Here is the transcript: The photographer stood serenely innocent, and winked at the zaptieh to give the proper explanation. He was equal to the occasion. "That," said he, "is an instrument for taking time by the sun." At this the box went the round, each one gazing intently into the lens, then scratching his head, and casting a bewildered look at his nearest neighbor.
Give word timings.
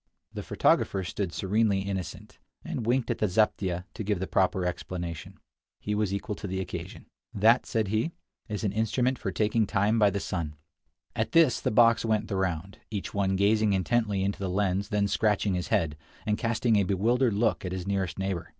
The 0.33 0.41
photographer 0.41 1.03
stood 1.03 1.31
serenely 1.31 1.81
innocent, 1.81 2.39
and 2.65 2.87
winked 2.87 3.11
at 3.11 3.19
the 3.19 3.27
zaptieh 3.27 3.83
to 3.93 4.03
give 4.03 4.19
the 4.19 4.25
proper 4.25 4.65
explanation. 4.65 5.37
He 5.79 5.93
was 5.93 6.11
equal 6.11 6.33
to 6.37 6.47
the 6.47 6.59
occasion. 6.59 7.05
"That," 7.35 7.67
said 7.67 7.89
he, 7.89 8.11
"is 8.49 8.63
an 8.63 8.71
instrument 8.71 9.19
for 9.19 9.31
taking 9.31 9.67
time 9.67 9.99
by 9.99 10.09
the 10.09 10.19
sun." 10.19 10.55
At 11.15 11.33
this 11.33 11.59
the 11.59 11.69
box 11.69 12.03
went 12.03 12.29
the 12.29 12.35
round, 12.35 12.79
each 12.89 13.13
one 13.13 13.35
gazing 13.35 13.73
intently 13.73 14.23
into 14.23 14.39
the 14.39 14.49
lens, 14.49 14.89
then 14.89 15.07
scratching 15.07 15.53
his 15.53 15.67
head, 15.67 15.97
and 16.25 16.35
casting 16.35 16.77
a 16.77 16.83
bewildered 16.83 17.35
look 17.35 17.63
at 17.63 17.71
his 17.71 17.85
nearest 17.85 18.17
neighbor. 18.17 18.49